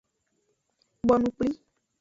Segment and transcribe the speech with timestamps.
[1.07, 1.49] Bonu kpli.